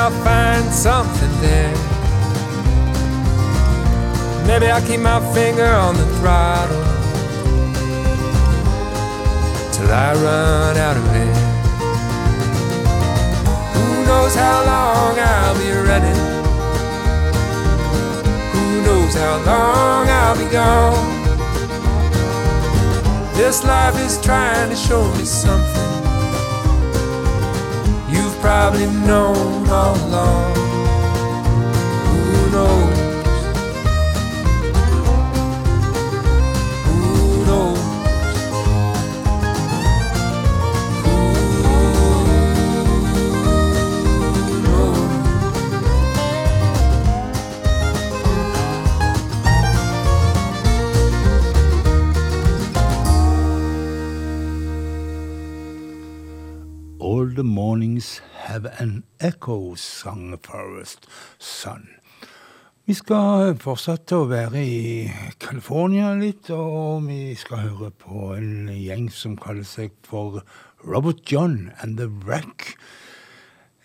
I'll 0.03 0.09
find 0.23 0.65
something 0.73 1.29
there. 1.41 1.75
Maybe 4.47 4.65
I'll 4.65 4.81
keep 4.81 4.99
my 4.99 5.19
finger 5.31 5.67
on 5.67 5.95
the 5.95 6.07
throttle 6.17 6.81
till 9.71 9.91
I 9.91 10.13
run 10.15 10.77
out 10.77 10.97
of 10.97 11.05
air. 11.13 11.35
Who 13.75 14.05
knows 14.07 14.33
how 14.33 14.65
long 14.65 15.19
I'll 15.19 15.57
be 15.59 15.69
running? 15.69 16.21
Who 18.53 18.81
knows 18.81 19.13
how 19.13 19.37
long 19.45 20.07
I'll 20.09 20.35
be 20.35 20.51
gone? 20.51 21.09
This 23.35 23.63
life 23.63 23.99
is 23.99 24.19
trying 24.19 24.71
to 24.71 24.75
show 24.75 25.03
me 25.13 25.25
something 25.25 26.00
probably 28.41 28.87
known 28.87 29.69
all 29.69 29.95
along. 30.07 30.60
Have 58.61 58.73
an 58.79 59.03
echo, 59.19 59.75
sang 59.75 60.37
Forest 60.37 61.07
Sun. 61.39 61.87
Vi 62.85 62.93
skal 62.93 63.55
fortsette 63.61 64.17
å 64.17 64.27
være 64.29 64.61
i 64.61 65.09
California 65.41 66.11
litt, 66.17 66.49
og 66.53 67.07
vi 67.07 67.33
skal 67.39 67.63
høre 67.63 67.91
på 67.95 68.33
en 68.35 68.69
gjeng 68.73 69.07
som 69.13 69.37
kaller 69.39 69.65
seg 69.65 69.93
for 70.05 70.41
Robert 70.83 71.23
John 71.31 71.71
and 71.81 71.97
The 71.97 72.09
Wreck. 72.25 72.75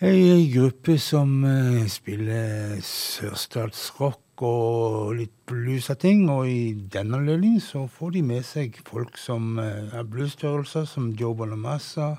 Ei 0.03 0.45
gruppe 0.53 0.97
som 1.01 1.39
eh, 1.47 1.85
spiller 1.89 2.77
sørstatsrock 2.85 4.43
og 4.45 5.15
litt 5.17 5.33
blues 5.49 5.89
av 5.89 6.01
ting, 6.03 6.27
og 6.29 6.49
i 6.49 6.75
denne 6.77 7.17
anledning 7.21 7.57
så 7.63 7.87
får 7.89 8.17
de 8.17 8.25
med 8.33 8.45
seg 8.45 8.77
folk 8.85 9.17
som 9.17 9.57
eh, 9.61 9.87
er 9.89 10.05
bluesstørrelser, 10.05 10.85
som 10.89 11.15
Joe 11.17 11.37
Bonamassa, 11.37 12.17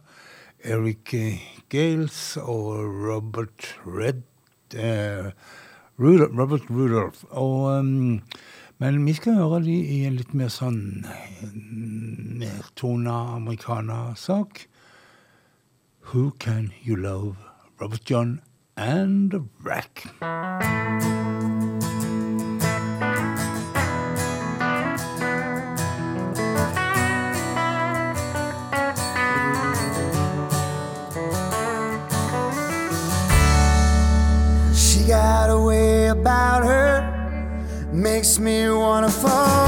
Eric 0.64 1.14
Gales 1.68 2.36
og 2.36 2.82
Robert 3.06 3.78
Red 3.86 4.22
eh, 4.74 5.26
uh, 5.26 5.32
Rudolf, 5.98 6.38
Robert 6.38 6.70
Rudolph. 6.70 7.24
Og, 7.30 7.78
um, 7.78 8.22
men 8.78 9.06
vi 9.06 9.12
skal 9.12 9.34
høre 9.34 9.62
de 9.64 9.74
i 9.74 10.04
en 10.06 10.18
litt 10.18 10.34
mer 10.34 10.50
sånn 10.54 11.06
nedtona 12.42 13.16
amerikanersak. 13.38 14.66
Who 16.10 16.30
Can 16.40 16.72
You 16.84 16.96
Love? 16.96 17.36
Robert 17.80 18.10
John 18.10 18.40
and 18.76 19.30
the 19.30 19.42
Wreck. 19.62 20.06
got 35.08 35.48
a 35.48 35.58
way 35.58 36.08
about 36.08 36.66
her, 36.66 37.00
makes 37.90 38.38
me 38.38 38.68
wanna 38.68 39.08
fall. 39.08 39.67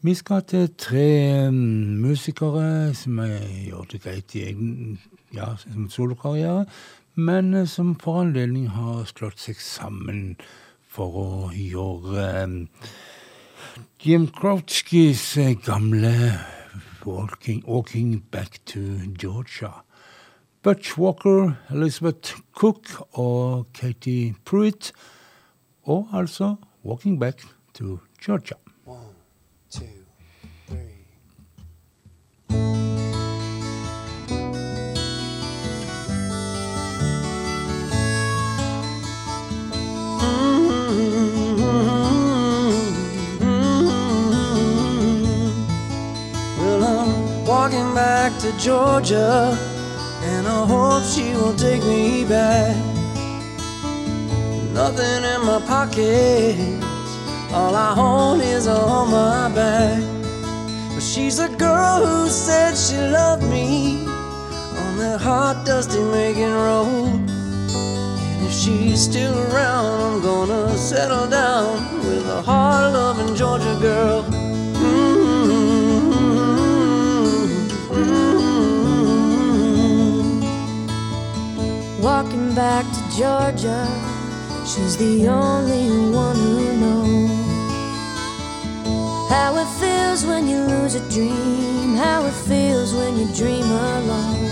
Vi 0.00 0.14
skal 0.14 0.42
til 0.46 0.68
tre 0.78 1.50
mm, 1.50 1.98
musikere 1.98 2.94
som 2.94 3.16
gjør 3.18 3.86
det 3.90 3.98
greit 4.04 4.34
i 4.38 4.44
egen 4.46 5.00
ja, 5.34 5.48
solokarriere, 5.90 6.68
men 7.14 7.54
eh, 7.54 7.66
som 7.66 7.96
for 7.98 8.20
anledning 8.20 8.68
har 8.70 9.08
slått 9.10 9.42
seg 9.42 9.58
sammen 9.58 10.36
for 10.86 11.18
å 11.18 11.32
gjøre 11.50 12.28
um, 12.44 12.54
Jim 13.98 14.28
Croutskys 14.38 15.24
eh, 15.42 15.56
gamle 15.66 16.14
walking, 17.02 17.64
walking 17.66 18.22
Back 18.30 18.60
to 18.70 19.02
Georgia'. 19.18 19.82
Butch 20.62 20.94
Walker, 20.96 21.58
Elizabeth 21.74 22.38
Cook 22.54 22.86
og 23.18 23.66
Katie 23.74 24.34
Pruitt. 24.44 24.92
Og 25.90 26.06
altså 26.12 26.54
Walking 26.84 27.18
Back 27.18 27.42
to 27.74 27.98
Georgia. 28.22 28.62
Mm-hmm. 32.50 32.78
walking 47.46 47.94
back 47.94 48.38
to 48.40 48.52
Georgia, 48.58 49.56
and 50.22 50.46
I 50.46 50.66
hope 50.66 51.04
she 51.04 51.34
will 51.34 51.54
take 51.54 51.82
me 51.84 52.24
back. 52.24 52.76
Nothing 54.72 55.24
in 55.24 55.40
my 55.44 55.60
pockets, 55.66 56.60
all 57.52 57.74
I 57.74 57.94
own 57.96 58.40
is 58.40 58.66
on 58.66 59.10
my 59.10 59.48
back. 59.54 60.17
She's 61.14 61.38
a 61.38 61.48
girl 61.48 62.04
who 62.04 62.28
said 62.28 62.76
she 62.76 62.98
loved 62.98 63.42
me 63.44 64.04
on 64.04 64.98
that 64.98 65.18
hot, 65.18 65.64
dusty 65.64 66.02
Macon 66.02 66.52
road. 66.52 67.30
And 68.28 68.46
if 68.46 68.52
she's 68.52 69.04
still 69.04 69.34
around, 69.48 69.86
I'm 70.02 70.20
gonna 70.20 70.76
settle 70.76 71.26
down 71.26 71.80
with 72.04 72.28
a 72.28 72.42
hard 72.42 72.92
loving 72.92 73.34
Georgia 73.34 73.78
girl. 73.80 74.22
Mm-hmm. 74.22 75.22
Walking 82.02 82.54
back 82.54 82.84
to 82.84 83.00
Georgia, 83.16 83.88
she's 84.66 84.98
the 84.98 85.26
only 85.26 85.88
one 86.14 86.36
who 86.36 86.76
knows 86.80 87.37
how 89.28 89.56
it 89.56 89.68
feels 89.80 90.24
when 90.24 90.48
you 90.48 90.58
lose 90.58 90.94
a 90.94 91.10
dream, 91.10 91.94
how 91.96 92.24
it 92.24 92.32
feels 92.32 92.94
when 92.94 93.16
you 93.18 93.26
dream 93.34 93.64
alone. 93.64 94.48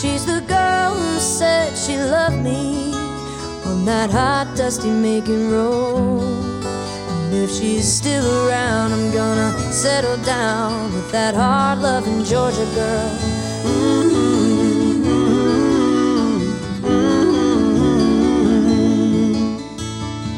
She's 0.00 0.26
the 0.26 0.42
girl 0.46 0.94
who 0.94 1.18
said 1.18 1.76
she 1.76 1.96
loved 1.96 2.42
me 2.42 2.92
on 3.64 3.84
that 3.86 4.10
hot, 4.10 4.54
dusty 4.56 4.90
Macon 4.90 5.50
road. 5.50 6.20
And 6.62 7.34
if 7.34 7.50
she's 7.50 7.90
still 7.90 8.26
around, 8.46 8.92
I'm 8.92 9.10
gonna 9.12 9.50
settle 9.72 10.18
down 10.24 10.92
with 10.92 11.10
that 11.12 11.34
hard 11.34 11.78
loving 11.80 12.22
Georgia 12.24 12.66
girl. 12.74 13.34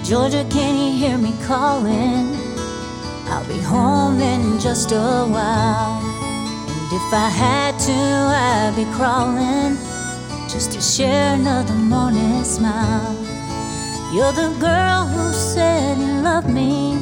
Georgia, 0.05 0.47
can 0.49 0.77
you 0.77 0.97
hear 0.97 1.19
me 1.19 1.35
calling? 1.45 2.36
I'll 3.29 3.47
be 3.47 3.59
home 3.59 4.21
in 4.21 4.59
just 4.61 4.93
a 4.93 5.27
while. 5.27 6.01
And 6.69 6.93
if 6.93 7.13
I 7.13 7.29
had 7.29 7.79
to, 7.81 7.93
I'd 7.93 8.75
be 8.77 8.85
crawling 8.97 9.77
just 10.49 10.73
to 10.73 10.81
share 10.81 11.35
another 11.35 11.75
morning 11.75 12.45
smile. 12.45 13.15
You're 14.15 14.33
the 14.33 14.55
girl 14.61 15.07
who 15.07 15.33
said 15.33 15.99
you 15.99 16.23
loved 16.23 16.49
me 16.49 16.95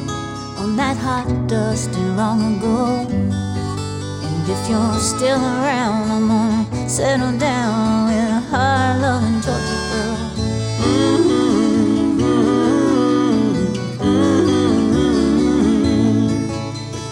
on 0.57 0.75
that 0.75 0.97
hot 0.97 1.47
dusty 1.47 2.01
long 2.21 2.57
ago. 2.57 3.07
And 3.07 4.49
if 4.49 4.69
you're 4.69 4.99
still 4.99 5.39
around, 5.39 6.09
I'm 6.11 6.27
gonna 6.27 6.89
settle 6.89 7.37
down 7.37 8.07
with 8.07 8.29
a 8.29 8.41
hard 8.49 9.01
loving 9.01 9.41
Georgia 9.41 9.79
girl. 9.91 10.34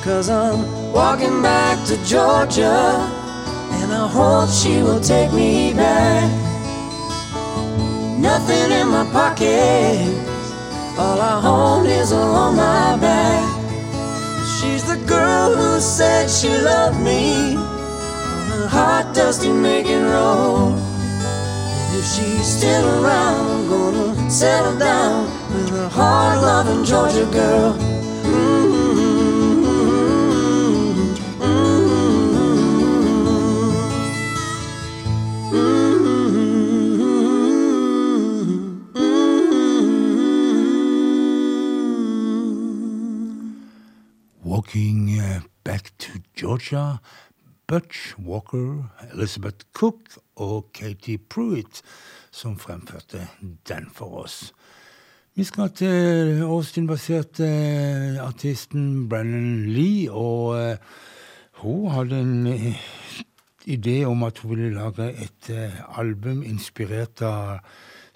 Cause 0.04 0.30
I'm 0.30 0.91
walking 0.91 1.41
back 1.41 1.88
to 1.88 1.95
Georgia, 2.04 3.08
and 3.72 3.93
I 3.93 4.06
hope 4.06 4.49
she 4.49 4.84
will 4.84 4.99
take 4.99 5.32
me 5.32 5.74
back. 5.74 6.30
Nothing 8.20 8.72
in 8.82 8.89
my 8.89 9.10
pockets, 9.14 10.51
all 10.99 11.22
I 11.22 11.41
own 11.45 11.86
is 11.86 12.12
on 12.12 12.58
my 12.58 12.97
back. 12.99 13.47
She's 14.60 14.84
the 14.84 15.01
girl 15.08 15.56
who 15.56 15.80
said 15.80 16.30
she 16.30 16.49
loved 16.49 16.99
me 16.99 17.56
on 17.56 18.62
a 18.62 18.68
hot, 18.68 19.14
dusty 19.16 19.54
Macon 19.54 20.04
road. 20.04 20.76
And 20.76 21.97
if 21.97 22.06
she's 22.06 22.45
still 22.45 23.06
around, 23.06 23.49
I'm 23.51 23.70
gonna 23.70 24.30
settle 24.30 24.78
down 24.78 25.28
with 25.54 25.72
a 25.80 25.88
hard 25.88 26.41
loving 26.41 26.84
Georgia 26.84 27.26
girl. 27.32 28.03
Walking 44.74 45.19
eh, 45.19 45.39
Back 45.63 45.91
to 45.99 46.11
Georgia. 46.36 46.99
Butch 47.67 48.17
Walker, 48.17 48.89
Elizabeth 49.13 49.65
Cook 49.71 50.17
og 50.36 50.71
Katie 50.74 51.19
Pruitt 51.19 51.84
som 52.32 52.57
fremførte 52.57 53.28
den 53.69 53.86
for 53.93 54.24
oss. 54.24 54.53
Vi 55.36 55.43
skal 55.43 55.69
til 55.78 56.41
Austin-baserte 56.41 57.45
eh, 57.45 58.17
artisten 58.26 59.09
Brennan 59.09 59.69
Lee, 59.69 60.09
og 60.09 60.57
eh, 60.57 60.78
hun 61.61 61.91
hadde 61.91 62.21
en 62.26 62.47
eh, 62.47 62.88
idé 63.65 63.99
om 64.09 64.24
at 64.24 64.39
hun 64.39 64.55
ville 64.55 64.74
lage 64.74 65.11
et 65.21 65.51
album 65.97 66.41
inspirert 66.41 67.21
av 67.21 67.59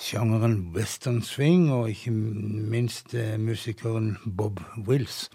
sjangeren 0.02 0.72
western 0.74 1.22
swing, 1.22 1.70
og 1.70 1.90
ikke 1.94 2.12
minst 2.12 3.14
musikeren 3.38 4.18
Bob 4.26 4.60
Wills. 4.88 5.28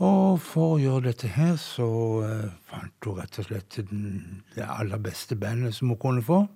Og 0.00 0.38
for 0.40 0.76
å 0.76 0.80
gjøre 0.80 1.10
dette 1.10 1.28
her, 1.34 1.58
så 1.60 1.86
eh, 2.24 2.46
fant 2.70 3.04
hun 3.04 3.18
rett 3.18 3.40
og 3.42 3.48
slett 3.50 3.80
det 4.54 4.64
aller 4.64 5.02
beste 5.02 5.36
bandet 5.36 5.76
som 5.76 5.92
hun 5.92 6.00
kunne 6.00 6.24
få 6.24 6.46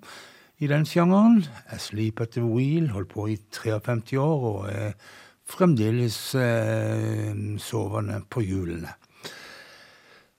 i 0.64 0.70
den 0.70 0.86
sjangeren. 0.88 1.44
Asleep 1.68 2.22
at 2.24 2.38
the 2.38 2.44
Wheel, 2.44 2.88
holdt 2.94 3.12
på 3.12 3.28
i 3.34 3.36
53 3.52 4.16
år 4.16 4.48
og 4.48 4.60
er 4.72 4.96
fremdeles 5.44 6.18
eh, 6.40 7.36
sovende 7.60 8.22
på 8.32 8.46
hjulene. 8.46 8.96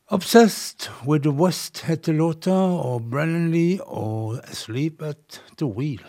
Obsessed 0.10 0.90
with 1.06 1.24
the 1.24 1.34
West 1.34 1.86
heter 1.86 2.14
låta, 2.14 2.54
og 2.54 3.10
Brennan 3.10 3.52
Lee 3.52 3.80
og 3.86 4.40
Asleep 4.50 5.02
at 5.02 5.42
the 5.58 5.66
Wheel. 5.66 6.02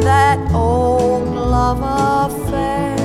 That 0.00 0.38
old 0.54 1.28
love 1.28 1.80
affair. 2.30 2.96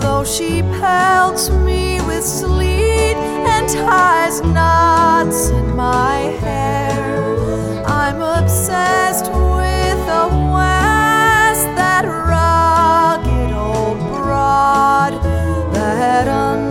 Though 0.00 0.24
she 0.24 0.62
pelts 0.80 1.50
me 1.50 2.00
with 2.02 2.24
sleet 2.24 3.16
and 3.52 3.68
ties 3.68 4.40
knots 4.42 5.48
in 5.50 5.76
my 5.76 6.16
hair, 6.40 7.84
I'm 7.86 8.20
obsessed 8.20 9.26
with 9.26 9.98
the 10.06 10.26
West, 10.54 11.66
that 11.76 12.04
rugged 12.04 13.52
old 13.54 13.98
broad, 14.12 15.12
that 15.74 16.28
unbroke 16.28 16.63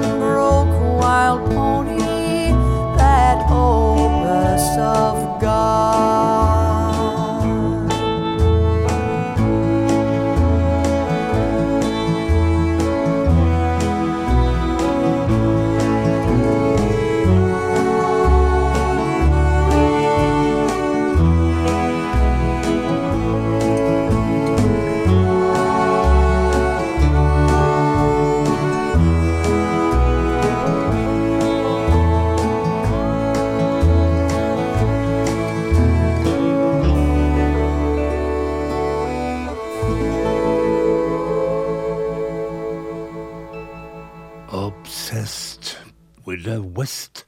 West. 46.84 47.24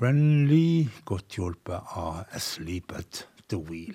Brenly, 0.00 0.88
godt 1.06 1.36
hjulpet 1.36 1.92
av 1.94 2.24
Asleep 2.34 2.90
at 2.96 3.20
the 3.52 3.58
Wheel. 3.68 3.94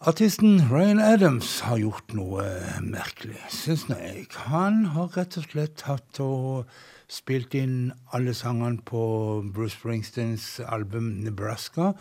Artisten 0.00 0.62
Ryan 0.70 1.02
Adams 1.04 1.50
har 1.66 1.82
gjort 1.82 2.14
noe 2.16 2.46
merkelig, 2.80 3.42
syns 3.52 3.84
nå 3.90 3.98
jeg. 4.00 4.24
Han 4.46 4.86
har 4.94 5.12
rett 5.18 5.36
og 5.36 5.50
slett 5.50 5.84
hatt 5.84 6.22
og 6.24 6.72
spilt 7.12 7.58
inn 7.60 7.92
alle 8.16 8.32
sangene 8.32 8.80
på 8.88 9.04
Bruce 9.52 9.76
Springsteens 9.76 10.48
album 10.64 11.12
Nebraska. 11.26 11.92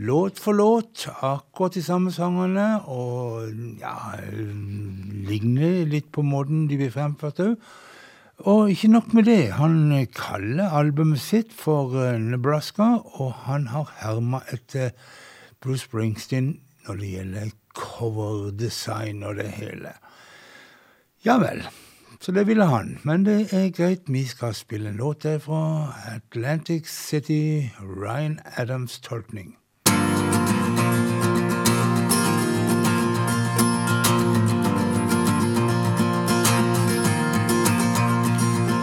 Låt 0.00 0.40
for 0.40 0.56
låt, 0.56 1.10
akkurat 1.20 1.76
de 1.76 1.84
samme 1.84 2.14
sangene, 2.16 2.70
og 2.88 3.52
ja 3.84 4.16
Ligner 5.28 5.84
litt 5.92 6.08
på 6.08 6.24
måten 6.24 6.70
de 6.72 6.80
blir 6.80 6.96
fremført 6.96 7.44
òg. 7.50 7.70
Og 8.40 8.70
ikke 8.70 8.88
nok 8.88 9.12
med 9.12 9.26
det, 9.28 9.52
han 9.52 10.06
kaller 10.16 10.72
albumet 10.72 11.20
sitt 11.20 11.50
for 11.52 11.92
eh, 12.00 12.16
Nebraska, 12.16 12.86
og 13.20 13.34
han 13.44 13.66
har 13.68 13.90
herma 14.00 14.40
etter 14.48 14.94
Bruce 15.60 15.84
Springsteen 15.84 16.54
når 16.86 17.02
det 17.02 17.10
gjelder 17.10 17.52
coverdesign 17.76 19.22
og 19.28 19.36
det 19.36 19.50
hele. 19.58 19.92
Ja 21.24 21.36
vel, 21.42 21.60
så 22.20 22.32
det 22.32 22.46
ville 22.48 22.64
han. 22.64 22.96
Men 23.04 23.28
det 23.28 23.52
er 23.52 23.68
greit, 23.76 24.08
vi 24.08 24.24
skal 24.24 24.56
spille 24.56 24.88
en 24.88 24.96
låt 24.96 25.22
der 25.28 25.38
fra 25.38 25.92
Atlantic 26.08 26.88
City, 26.88 27.68
Ryan 27.80 28.40
Adams' 28.56 29.02
tolkning. 29.04 29.58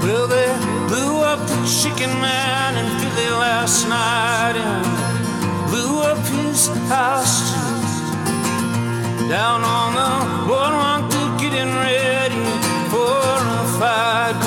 Well, 0.08 0.26
they 0.26 0.48
blew 0.88 1.20
up 1.20 1.38
the 1.50 1.68
chicken 1.68 2.10
man 2.22 2.78
in 2.78 2.88
Philly 2.98 3.30
last 3.30 3.90
night 3.90 4.56
and 4.56 5.70
blew 5.70 6.02
up 6.02 6.18
his 6.32 6.70
house 6.88 7.52
too. 7.52 9.28
Down 9.28 9.66
on 9.66 9.90
the 10.00 10.48
boardwalk, 10.48 11.12
they're 11.12 11.38
getting 11.44 11.76
ready 11.76 12.40
for 12.88 13.20
a 13.60 13.66
fight. 13.80 14.40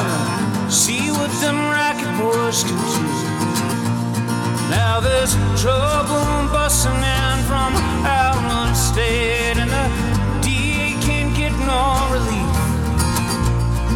See 0.73 1.11
what 1.11 1.31
them 1.43 1.59
racket 1.69 2.09
boys 2.17 2.65
can 2.65 2.81
do. 2.97 3.05
Now 4.71 4.99
there's 4.99 5.35
trouble 5.61 6.25
busting 6.57 7.05
in 7.05 7.37
from 7.45 7.77
out 8.09 8.41
state, 8.75 9.59
and 9.59 9.71
the 9.71 9.85
DA 10.41 10.97
can't 11.05 11.37
get 11.37 11.53
no 11.53 12.09
relief. 12.17 12.61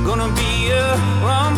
Gonna 0.05 0.29
be 0.37 0.71
a 0.71 0.97
rumble 1.25 1.54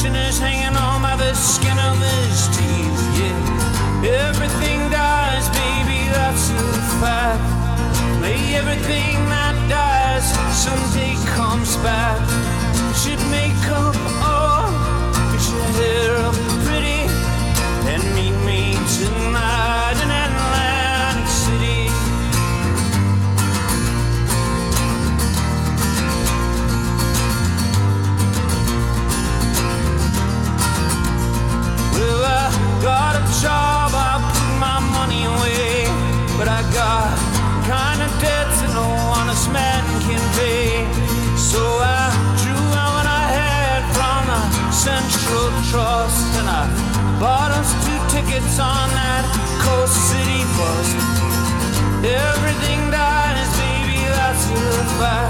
commissioner's 0.00 0.38
hanging 0.38 0.76
on 0.76 1.02
by 1.02 1.14
the 1.16 1.34
skin 1.34 1.78
of 1.78 1.98
his 1.98 2.48
teeth. 2.56 3.00
Yeah, 3.20 4.28
everything 4.28 4.88
dies, 4.90 5.48
baby, 5.50 6.08
that's 6.08 6.48
a 6.48 6.62
fact. 7.00 7.42
May 8.20 8.54
everything 8.54 9.16
that 9.28 9.54
dies 9.68 10.24
someday 10.56 11.14
comes 11.36 11.76
back. 11.78 12.16
Should 12.96 13.20
make 13.30 13.60
up 13.68 14.19
two 48.40 48.62
on 48.62 48.88
that 48.90 49.24
Coast 49.64 49.96
City 50.10 50.42
bus. 50.56 50.88
Everything 52.04 52.90
dies, 52.90 53.48
baby, 53.58 54.04
that's 54.16 54.44
a 54.50 54.84
fact. 54.98 55.29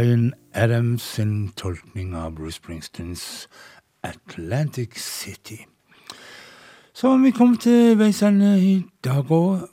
Ryan 0.00 0.34
Adams 0.54 1.02
sin 1.02 1.52
tolkning 1.56 2.14
av 2.16 2.32
Bruce 2.32 2.56
Springsteens 2.56 3.48
Atlantic 4.02 4.96
City. 4.96 5.58
Så 6.92 7.10
vi 7.20 7.34
kommet 7.36 7.60
til 7.66 7.98
veis 8.00 8.22
ende 8.24 8.54
i 8.64 8.78
dag 9.04 9.28
òg. 9.28 9.66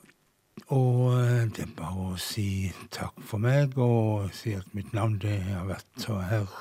Og 0.75 1.13
eh, 1.13 1.45
det 1.55 1.63
er 1.63 1.71
bare 1.77 2.09
å 2.09 2.19
si 2.19 2.73
takk 2.91 3.23
for 3.23 3.39
meg, 3.39 3.77
og 3.79 4.27
si 4.35 4.51
at 4.57 4.67
mitt 4.75 4.91
navn 4.91 5.15
det 5.23 5.37
har 5.45 5.63
vært 5.69 6.09
herr 6.27 6.51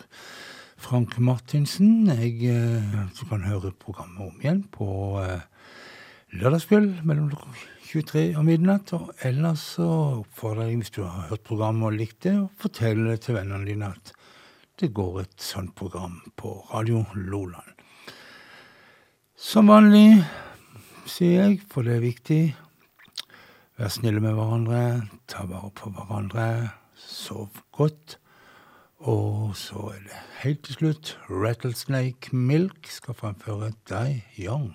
Frank 0.78 1.18
Martinsen. 1.18 2.06
Jeg, 2.12 2.36
eh, 2.46 2.98
du 3.18 3.24
kan 3.26 3.48
høre 3.50 3.74
programmet 3.74 4.28
om 4.28 4.44
igjen 4.44 4.62
på 4.70 4.92
eh, 5.24 5.42
lørdagskveld 6.38 7.02
mellom 7.02 7.32
klokka 7.34 7.75
23 7.96 8.36
om 8.36 8.46
midnatt. 8.46 8.92
Og 8.96 9.12
ellers 9.24 9.62
så 9.76 9.86
oppfordrer 10.20 10.70
jeg, 10.70 10.80
hvis 10.82 10.94
du 10.96 11.02
har 11.04 11.30
hørt 11.30 11.44
programmet 11.46 11.88
og 11.88 11.96
likt 11.96 12.20
det, 12.26 12.34
å 12.38 12.50
fortelle 12.60 13.08
det 13.12 13.22
til 13.24 13.38
vennene 13.38 13.68
dine 13.68 13.92
at 13.94 14.12
det 14.76 14.92
går 14.92 15.22
et 15.22 15.40
sånt 15.40 15.72
program 15.78 16.18
på 16.36 16.52
Radio 16.68 17.06
Loland. 17.14 17.72
Som 19.36 19.72
vanlig 19.72 20.20
sier 21.08 21.46
jeg, 21.46 21.62
for 21.70 21.86
det 21.86 21.96
er 21.96 22.04
viktig, 22.04 22.40
vær 23.80 23.92
snille 23.92 24.20
med 24.24 24.36
hverandre, 24.36 24.82
ta 25.28 25.46
vare 25.48 25.72
på 25.76 25.92
hverandre, 25.96 26.46
sov 27.00 27.62
godt. 27.76 28.18
Og 29.06 29.52
så 29.56 29.90
er 29.92 30.00
det 30.08 30.22
helt 30.42 30.64
til 30.64 30.80
slutt 30.80 31.16
Rattlesnake 31.28 32.32
Milk 32.36 32.88
skal 32.88 33.16
fremføre 33.16 33.74
Die 33.88 34.24
Young. 34.40 34.72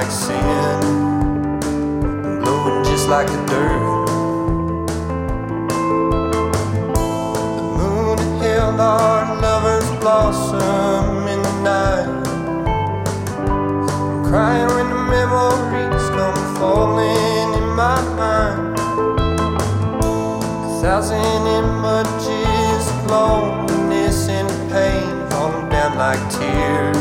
Like 0.00 0.10
sin, 0.10 0.34
and 2.24 2.40
blowing 2.40 2.82
just 2.84 3.06
like 3.08 3.26
the 3.26 3.40
dirt. 3.50 4.06
The 7.58 7.66
moon 7.78 8.18
held 8.40 8.80
our 8.80 9.20
lovers 9.42 9.88
blossom 10.00 11.28
in 11.28 11.40
the 11.42 11.54
night. 11.70 12.08
I'm 13.44 14.24
crying 14.24 14.70
when 14.74 14.88
the 14.88 15.02
memories 15.16 16.06
come 16.16 16.40
falling 16.56 17.48
in 17.60 17.68
my 17.82 18.00
mind. 18.20 18.78
A 20.64 20.80
thousand 20.80 21.42
images 21.60 22.84
loneliness 23.10 24.28
and 24.28 24.48
pain 24.72 25.28
falling 25.28 25.68
down 25.68 25.92
like 25.98 26.22
tears, 26.36 26.96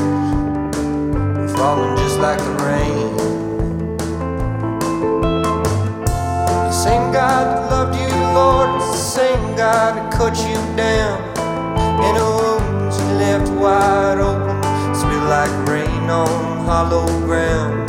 falling 1.55 1.95
like 2.19 2.39
the 2.39 2.51
rain. 2.65 3.15
The 6.43 6.71
same 6.71 7.13
God 7.13 7.45
that 7.47 7.71
loved 7.71 7.95
you, 7.95 8.09
Lord, 8.35 8.81
is 8.81 8.87
the 8.91 8.97
same 8.97 9.55
God 9.55 9.95
that 9.95 10.11
cut 10.11 10.35
you 10.37 10.59
down. 10.75 11.17
And 12.03 12.17
the 12.17 12.25
wounds 12.25 12.97
you 12.99 13.05
left 13.23 13.49
wide 13.53 14.19
open 14.19 14.59
spill 14.95 15.29
like 15.29 15.69
rain 15.69 16.09
on 16.09 16.65
hollow 16.65 17.07
ground. 17.25 17.87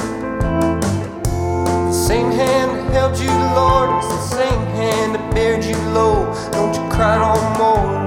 The 1.89 1.93
same 1.93 2.31
hand 2.31 2.70
that 2.70 2.93
held 2.93 3.18
you, 3.18 3.35
Lord, 3.59 4.03
is 4.03 4.09
the 4.11 4.37
same 4.37 4.62
hand 4.78 5.16
that 5.16 5.35
bared 5.35 5.64
you 5.64 5.76
low. 5.93 6.33
Don't 6.53 6.72
you 6.72 6.89
cry 6.89 7.18
no 7.18 7.35
more. 7.59 7.99